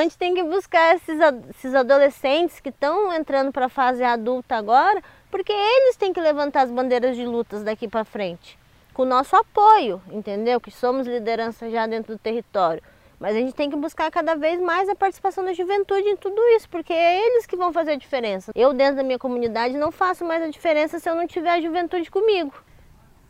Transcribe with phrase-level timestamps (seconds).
[0.00, 1.18] a gente tem que buscar esses,
[1.50, 6.62] esses adolescentes que estão entrando para a fase adulta agora, porque eles têm que levantar
[6.62, 8.58] as bandeiras de lutas daqui para frente,
[8.94, 10.60] com o nosso apoio, entendeu?
[10.60, 12.82] Que somos liderança já dentro do território.
[13.18, 16.40] Mas a gente tem que buscar cada vez mais a participação da juventude em tudo
[16.56, 18.50] isso, porque é eles que vão fazer a diferença.
[18.54, 21.60] Eu, dentro da minha comunidade, não faço mais a diferença se eu não tiver a
[21.60, 22.54] juventude comigo.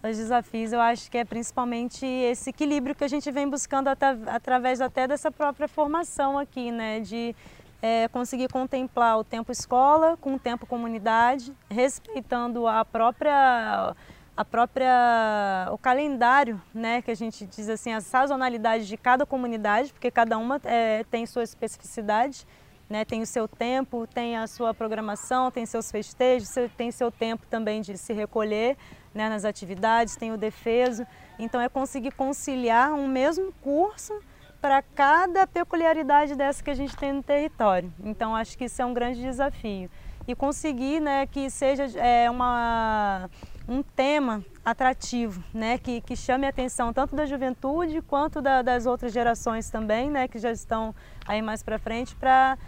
[0.03, 4.17] Os desafios, eu acho que é principalmente esse equilíbrio que a gente vem buscando até,
[4.27, 7.01] através até dessa própria formação aqui, né?
[7.01, 7.37] De
[7.83, 13.95] é, conseguir contemplar o tempo escola com o tempo comunidade, respeitando a própria
[14.37, 19.93] a própria o calendário, né, que a gente diz assim, a sazonalidade de cada comunidade,
[19.93, 22.47] porque cada uma é, tem sua especificidade,
[22.91, 27.47] né, tem o seu tempo, tem a sua programação, tem seus festejos, tem seu tempo
[27.47, 28.77] também de se recolher
[29.15, 31.07] né, nas atividades, tem o defeso.
[31.39, 34.21] Então é conseguir conciliar um mesmo curso
[34.61, 37.93] para cada peculiaridade dessa que a gente tem no território.
[38.05, 39.89] Então acho que isso é um grande desafio.
[40.27, 43.31] E conseguir né, que seja é, uma
[43.69, 48.85] um tema atrativo, né, que, que chame a atenção tanto da juventude quanto da, das
[48.85, 50.93] outras gerações também, né, que já estão
[51.25, 52.59] aí mais para frente, para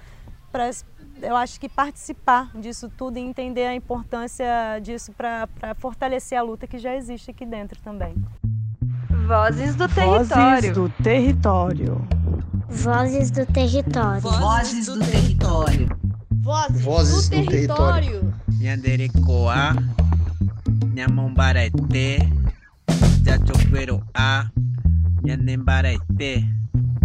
[1.23, 6.67] eu acho que participar disso tudo e entender a importância disso para fortalecer a luta
[6.67, 8.15] que já existe aqui dentro também.
[9.27, 10.29] Vozes do território.
[10.29, 12.09] Vozes do território.
[12.69, 14.21] Vozes do território.
[14.21, 15.89] Vozes do território.
[16.43, 18.35] Vozes, do, território.
[18.61, 19.77] Yanderecoa.
[20.93, 22.19] Nyamombarete,
[24.15, 24.51] A,
[25.23, 26.62] Nhanembarete.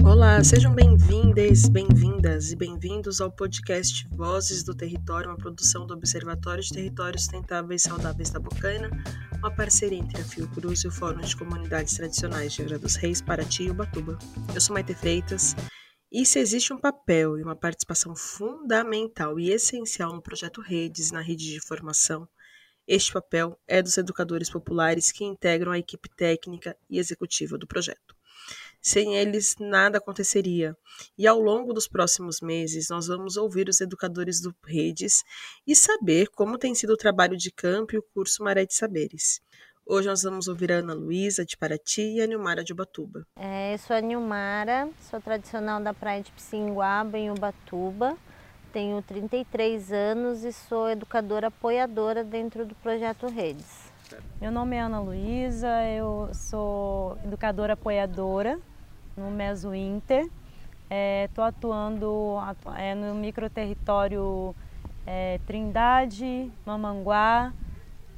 [0.07, 6.63] Olá, sejam bem-vindas, bem-vindas e bem-vindos ao podcast Vozes do Território, uma produção do Observatório
[6.63, 8.89] de Territórios Sustentáveis e Saudáveis da Bocaina,
[9.37, 13.21] uma parceria entre a Fiocruz e o Fórum de Comunidades Tradicionais de Angra dos Reis,
[13.21, 14.17] Paraty e Ubatuba.
[14.55, 15.53] Eu sou Maite Freitas
[16.09, 21.19] e se existe um papel e uma participação fundamental e essencial no projeto Redes, na
[21.19, 22.25] rede de formação,
[22.87, 28.16] este papel é dos educadores populares que integram a equipe técnica e executiva do projeto.
[28.81, 30.75] Sem eles, nada aconteceria.
[31.17, 35.23] E ao longo dos próximos meses, nós vamos ouvir os educadores do Redes
[35.65, 39.41] e saber como tem sido o trabalho de campo e o curso Maré de Saberes.
[39.85, 43.25] Hoje nós vamos ouvir a Ana Luísa de Paraty e a Nilmara de Ubatuba.
[43.37, 48.17] É, eu sou a Nilmara, sou tradicional da praia de Pissinguaba, em Ubatuba
[48.77, 53.91] tenho 33 anos e sou educadora apoiadora dentro do projeto Redes.
[54.39, 58.59] Meu nome é Ana Luísa, eu sou educadora apoiadora
[59.15, 60.29] no Meso Inter.
[61.25, 62.37] Estou é, atuando
[62.77, 64.55] é, no microterritório
[65.05, 67.51] é, Trindade, Mamanguá,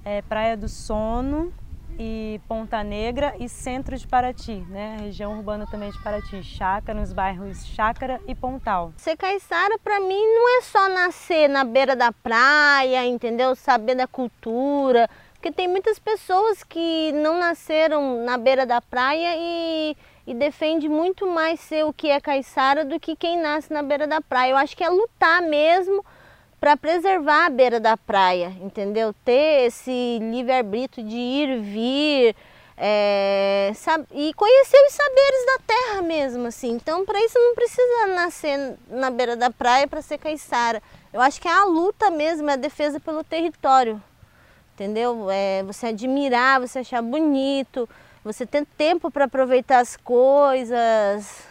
[0.05, 1.51] é, Praia do Sono
[1.97, 4.97] e Ponta Negra e centro de Paraty, né?
[5.01, 8.93] região urbana também de Paraty, Chácara, nos bairros Chácara e Pontal.
[8.97, 13.55] Ser caiçara para mim não é só nascer na beira da praia, entendeu?
[13.55, 19.95] Saber da cultura, porque tem muitas pessoas que não nasceram na beira da praia e,
[20.27, 24.05] e defende muito mais ser o que é caiçara do que quem nasce na beira
[24.05, 24.51] da praia.
[24.51, 26.05] Eu acho que é lutar mesmo
[26.59, 29.15] para preservar a beira da praia, entendeu?
[29.23, 32.35] Ter esse livre-arbítrio de ir vir
[32.77, 33.71] é,
[34.11, 36.71] e conhecer os saberes da terra mesmo, assim.
[36.71, 40.83] Então, para isso não precisa nascer na beira da praia para ser caiçara.
[41.13, 44.03] Eu acho que é a luta mesmo, é a defesa pelo território,
[44.79, 45.29] entendeu?
[45.29, 47.87] É você admirar, você achar bonito,
[48.23, 51.45] você ter tempo para aproveitar as coisas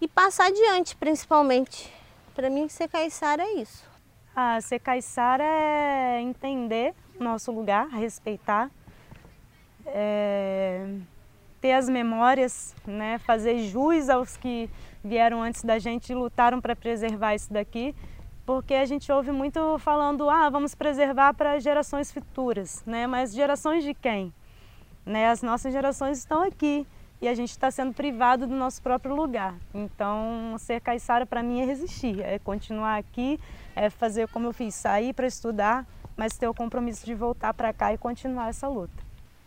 [0.00, 1.92] e passar adiante, principalmente.
[2.34, 3.84] Para mim, ser caiçara é isso.
[4.34, 8.68] Ah, ser caiçara é entender nosso lugar, respeitar,
[9.86, 10.84] é,
[11.60, 14.68] ter as memórias, né, fazer jus aos que
[15.04, 17.94] vieram antes da gente e lutaram para preservar isso daqui,
[18.44, 23.06] porque a gente ouve muito falando, ah, vamos preservar para gerações futuras, né?
[23.06, 24.32] Mas gerações de quem?
[25.04, 25.28] Né?
[25.28, 26.86] As nossas gerações estão aqui
[27.20, 29.54] e a gente está sendo privado do nosso próprio lugar.
[29.72, 33.38] Então, ser caiçara para mim é resistir, é continuar aqui,
[33.76, 35.86] é fazer como eu fiz, sair para estudar,
[36.16, 39.01] mas ter o compromisso de voltar para cá e continuar essa luta.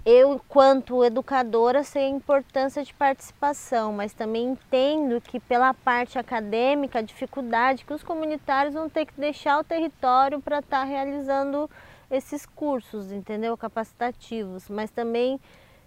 [0.06, 7.00] Eu, enquanto educadora, sei a importância de participação, mas também entendo que pela parte acadêmica,
[7.00, 11.68] a dificuldade que os comunitários vão ter que deixar o território para estar tá realizando
[12.12, 13.58] esses cursos, entendeu?
[13.58, 15.40] Capacitativos, mas também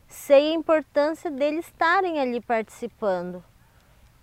[0.09, 3.45] sei a importância deles estarem ali participando.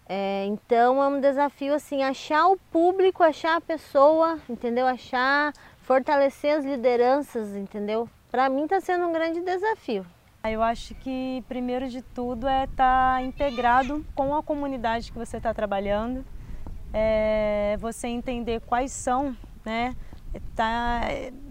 [0.10, 4.86] É, então é um desafio assim, achar o público, achar a pessoa, entendeu?
[4.88, 8.10] Achar, fortalecer as lideranças, entendeu?
[8.36, 10.06] Para mim está sendo um grande desafio.
[10.44, 15.38] Eu acho que primeiro de tudo é estar tá integrado com a comunidade que você
[15.38, 16.22] está trabalhando,
[16.94, 19.96] é, você entender quais são, né?
[20.54, 21.04] Tá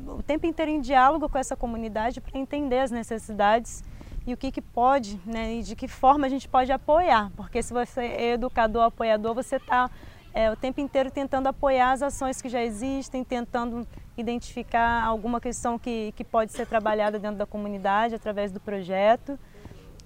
[0.07, 3.83] o tempo inteiro em diálogo com essa comunidade para entender as necessidades
[4.27, 5.55] e o que, que pode, né?
[5.55, 9.57] E de que forma a gente pode apoiar, porque se você é educador, apoiador, você
[9.57, 9.91] está
[10.35, 13.87] é, o tempo inteiro tentando apoiar as ações que já existem, tentando
[14.19, 19.39] identificar alguma questão que, que pode ser trabalhada dentro da comunidade através do projeto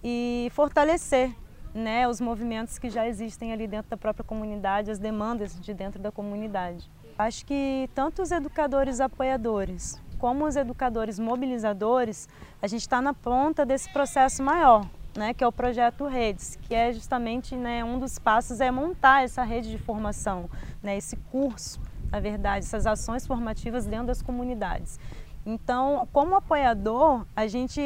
[0.04, 1.34] e fortalecer
[1.74, 6.00] né, os movimentos que já existem ali dentro da própria comunidade, as demandas de dentro
[6.00, 6.90] da comunidade.
[7.18, 12.28] Acho que tanto os educadores apoiadores como os educadores mobilizadores,
[12.60, 14.84] a gente está na ponta desse processo maior,
[15.18, 19.24] né, que é o projeto Redes, que é justamente né, um dos passos é montar
[19.24, 20.48] essa rede de formação,
[20.82, 21.80] né, esse curso,
[22.10, 24.98] na verdade, essas ações formativas dentro das comunidades.
[25.44, 27.80] Então, como apoiador, a gente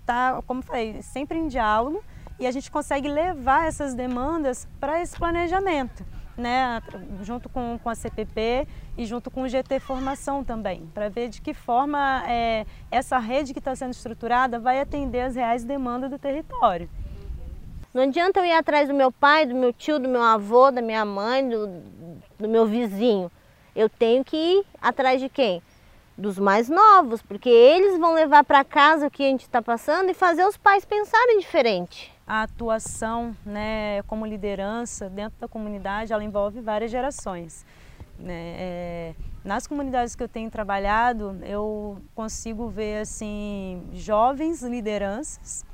[0.00, 2.02] está, como falei, sempre em diálogo,
[2.38, 6.04] e a gente consegue levar essas demandas para esse planejamento,
[6.38, 6.80] né,
[7.22, 11.42] junto com, com a CPP e junto com o GT Formação também, para ver de
[11.42, 16.18] que forma é, essa rede que está sendo estruturada vai atender as reais demandas do
[16.18, 16.88] território.
[17.92, 20.80] Não adianta eu ir atrás do meu pai, do meu tio, do meu avô, da
[20.80, 21.66] minha mãe, do,
[22.38, 23.30] do meu vizinho.
[23.74, 25.62] Eu tenho que ir atrás de quem?
[26.16, 30.10] Dos mais novos, porque eles vão levar para casa o que a gente está passando
[30.10, 36.22] e fazer os pais pensarem diferente a atuação né, como liderança dentro da comunidade, ela
[36.22, 37.64] envolve várias gerações.
[38.18, 38.54] Né?
[38.58, 45.64] É, nas comunidades que eu tenho trabalhado, eu consigo ver assim jovens lideranças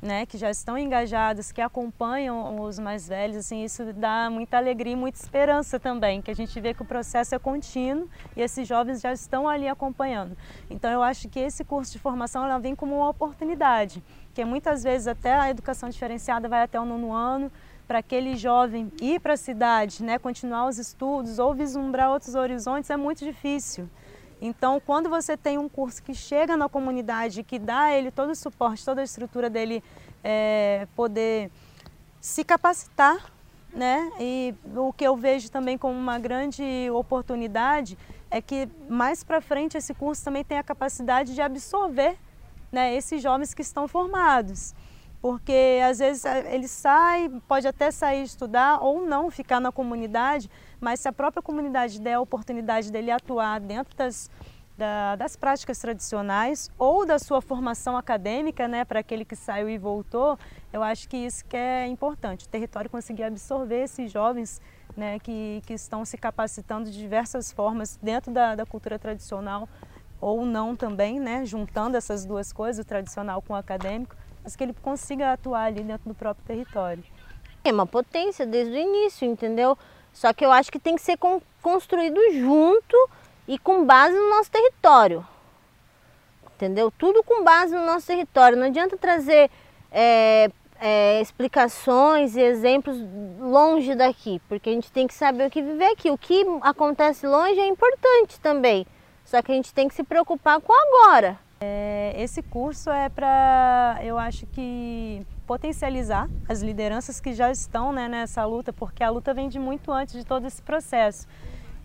[0.00, 4.94] né, que já estão engajados, que acompanham os mais velhos, assim, isso dá muita alegria
[4.94, 8.66] e muita esperança também, que a gente vê que o processo é contínuo e esses
[8.66, 10.36] jovens já estão ali acompanhando.
[10.70, 14.02] Então eu acho que esse curso de formação ela vem como uma oportunidade,
[14.32, 17.52] que muitas vezes até a educação diferenciada vai até o nono ano,
[17.86, 22.88] para aquele jovem ir para a cidade, né, continuar os estudos ou vislumbrar outros horizontes
[22.88, 23.90] é muito difícil.
[24.40, 28.30] Então, quando você tem um curso que chega na comunidade, que dá a ele todo
[28.30, 29.84] o suporte, toda a estrutura dele
[30.24, 31.50] é, poder
[32.20, 33.30] se capacitar,
[33.72, 34.10] né?
[34.18, 37.98] E o que eu vejo também como uma grande oportunidade
[38.30, 42.16] é que mais para frente esse curso também tem a capacidade de absorver
[42.72, 44.74] né, esses jovens que estão formados
[45.20, 50.50] porque às vezes ele sai, pode até sair estudar ou não ficar na comunidade,
[50.80, 54.30] mas se a própria comunidade der a oportunidade dele atuar dentro das,
[54.78, 59.76] da, das práticas tradicionais ou da sua formação acadêmica, né, para aquele que saiu e
[59.76, 60.38] voltou,
[60.72, 64.60] eu acho que isso que é importante, o território conseguir absorver esses jovens
[64.96, 69.68] né, que, que estão se capacitando de diversas formas dentro da, da cultura tradicional
[70.18, 74.64] ou não também, né, juntando essas duas coisas, o tradicional com o acadêmico, mas que
[74.64, 77.04] ele consiga atuar ali dentro do próprio território.
[77.64, 79.76] É uma potência desde o início, entendeu?
[80.12, 81.18] Só que eu acho que tem que ser
[81.62, 82.96] construído junto
[83.46, 85.26] e com base no nosso território.
[86.56, 86.90] Entendeu?
[86.90, 88.56] Tudo com base no nosso território.
[88.56, 89.50] Não adianta trazer
[89.90, 90.50] é,
[90.80, 92.96] é, explicações e exemplos
[93.38, 96.10] longe daqui, porque a gente tem que saber o que viver aqui.
[96.10, 98.86] O que acontece longe é importante também.
[99.24, 101.38] Só que a gente tem que se preocupar com agora.
[101.62, 108.08] É, esse curso é para, eu acho que, potencializar as lideranças que já estão né,
[108.08, 111.28] nessa luta, porque a luta vem de muito antes de todo esse processo.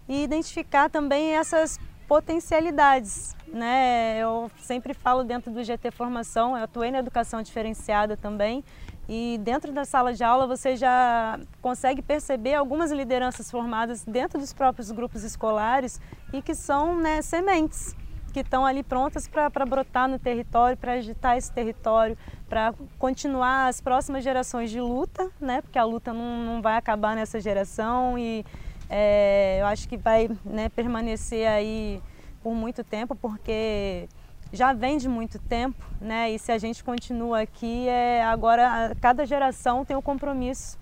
[0.08, 1.78] E identificar também essas
[2.08, 3.36] potencialidades.
[3.48, 4.18] Né?
[4.18, 8.64] Eu sempre falo dentro do GT Formação, eu atuei na educação diferenciada também,
[9.10, 14.54] e dentro da sala de aula você já consegue perceber algumas lideranças formadas dentro dos
[14.54, 16.00] próprios grupos escolares
[16.32, 17.94] e que são né, sementes
[18.36, 22.18] que estão ali prontas para brotar no território, para agitar esse território,
[22.50, 25.62] para continuar as próximas gerações de luta, né?
[25.62, 28.46] porque a luta não, não vai acabar nessa geração e
[28.90, 32.04] é, eu acho que vai né, permanecer aí
[32.44, 34.10] por muito tempo, porque
[34.52, 36.30] já vem de muito tempo, né?
[36.30, 40.78] E se a gente continua aqui, é, agora cada geração tem um compromisso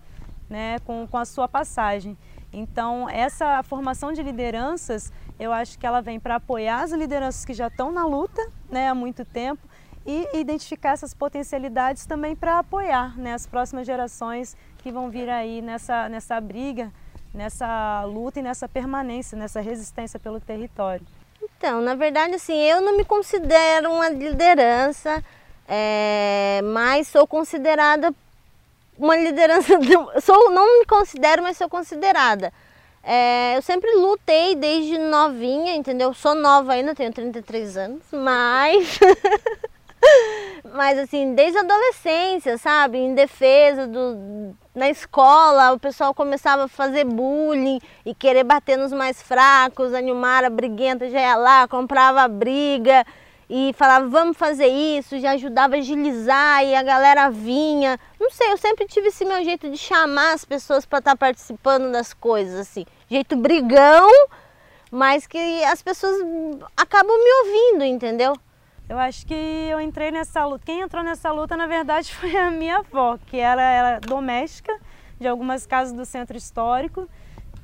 [0.50, 2.18] né, com, com a sua passagem.
[2.52, 7.54] Então, essa formação de lideranças, eu acho que ela vem para apoiar as lideranças que
[7.54, 9.68] já estão na luta né, há muito tempo
[10.06, 15.62] e identificar essas potencialidades também para apoiar né, as próximas gerações que vão vir aí
[15.62, 16.92] nessa, nessa briga,
[17.34, 21.06] nessa luta e nessa permanência, nessa resistência pelo território.
[21.42, 25.24] Então, na verdade, assim, eu não me considero uma liderança,
[25.68, 28.13] é, mas sou considerada
[28.98, 29.74] uma liderança,
[30.22, 32.52] sou, não me considero, mas sou considerada.
[33.04, 36.14] É, eu sempre lutei desde novinha, entendeu?
[36.14, 38.98] Sou nova ainda, tenho 33 anos, mas
[40.74, 42.98] mas assim, desde a adolescência, sabe?
[42.98, 44.56] Em defesa do.
[44.74, 49.94] Na escola, o pessoal começava a fazer bullying e querer bater nos mais fracos.
[49.94, 53.06] A Nilmara, briguenta, já ia lá, comprava briga
[53.50, 58.00] e falava, vamos fazer isso, já ajudava a agilizar e a galera vinha.
[58.20, 61.18] Não sei, eu sempre tive esse meu jeito de chamar as pessoas para estar tá
[61.18, 62.86] participando das coisas, assim.
[63.10, 64.10] Jeito brigão,
[64.92, 66.16] mas que as pessoas
[66.76, 68.36] acabam me ouvindo, entendeu?
[68.88, 70.66] Eu acho que eu entrei nessa luta.
[70.66, 74.78] Quem entrou nessa luta, na verdade, foi a minha avó, que era, era doméstica
[75.20, 77.08] de algumas casas do centro histórico.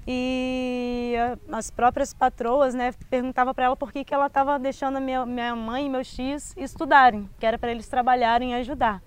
[0.08, 1.14] E
[1.52, 5.24] as próprias patroas né, perguntavam para ela por que, que ela estava deixando a minha,
[5.26, 9.04] minha mãe e meus tios estudarem, que era para eles trabalharem e ajudar.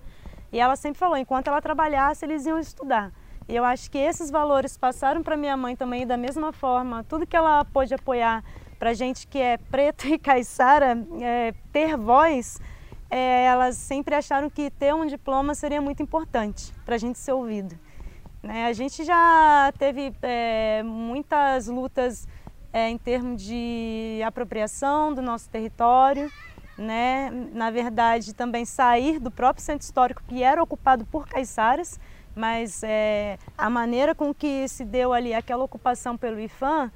[0.51, 3.11] E ela sempre falou, enquanto ela trabalhasse, eles iam estudar.
[3.47, 7.03] E eu acho que esses valores passaram para minha mãe também da mesma forma.
[7.03, 8.43] Tudo que ela pôde apoiar
[8.79, 12.59] para gente que é preto e caiçara, é, ter voz,
[13.09, 17.33] é, elas sempre acharam que ter um diploma seria muito importante para a gente ser
[17.33, 17.77] ouvido.
[18.41, 18.65] Né?
[18.65, 22.27] A gente já teve é, muitas lutas
[22.73, 26.31] é, em termos de apropriação do nosso território,
[26.77, 27.29] né?
[27.53, 31.99] na verdade também sair do próprio centro histórico que era ocupado por caiçaras,
[32.35, 36.91] mas é, a maneira com que se deu ali aquela ocupação pelo IFAM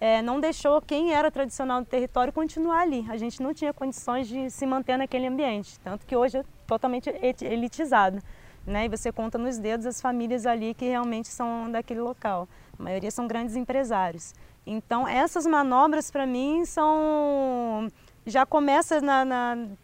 [0.00, 3.06] é, não deixou quem era tradicional do território continuar ali.
[3.08, 7.10] A gente não tinha condições de se manter naquele ambiente, tanto que hoje é totalmente
[7.42, 8.20] elitizado.
[8.66, 8.86] Né?
[8.86, 12.48] E você conta nos dedos as famílias ali que realmente são daquele local.
[12.78, 14.34] A maioria são grandes empresários.
[14.66, 17.88] Então essas manobras para mim são
[18.26, 19.00] já começa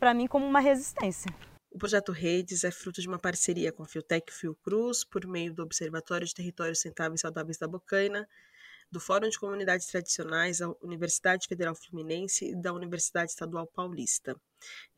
[0.00, 1.32] para mim como uma resistência.
[1.74, 5.62] O projeto Redes é fruto de uma parceria com a Fiotec Fiocruz por meio do
[5.62, 8.28] Observatório de Territórios Sustentáveis e Saudáveis da Bocaina
[8.90, 14.36] do Fórum de Comunidades Tradicionais da Universidade Federal Fluminense e da Universidade Estadual Paulista.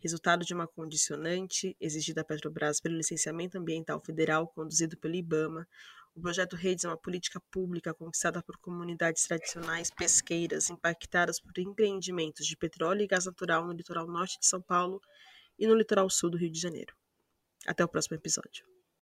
[0.00, 5.68] Resultado de uma condicionante exigida à Petrobras pelo licenciamento ambiental federal conduzido pelo IBAMA,
[6.12, 12.44] o projeto Redes é uma política pública conquistada por comunidades tradicionais pesqueiras impactadas por empreendimentos
[12.48, 15.00] de petróleo e gás natural no litoral norte de São Paulo
[15.58, 16.94] e no litoral sul do Rio de Janeiro.
[17.66, 18.73] Até o próximo episódio.